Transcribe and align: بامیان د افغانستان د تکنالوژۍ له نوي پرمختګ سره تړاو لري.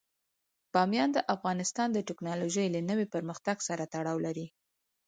بامیان 0.73 1.09
د 1.13 1.19
افغانستان 1.35 1.87
د 1.93 1.99
تکنالوژۍ 2.09 2.67
له 2.75 2.81
نوي 2.89 3.05
پرمختګ 3.13 3.57
سره 3.67 3.83
تړاو 3.93 4.17
لري. 4.25 4.47